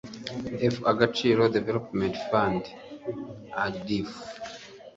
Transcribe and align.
f 0.73 0.75
agaciro 0.91 1.41
development 1.57 2.15
fund 2.27 2.61
agdf 3.63 4.11